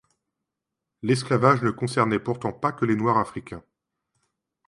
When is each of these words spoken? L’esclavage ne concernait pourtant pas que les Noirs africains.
L’esclavage 1.03 1.61
ne 1.61 1.69
concernait 1.69 2.17
pourtant 2.17 2.51
pas 2.51 2.71
que 2.71 2.85
les 2.85 2.95
Noirs 2.95 3.19
africains. 3.19 3.63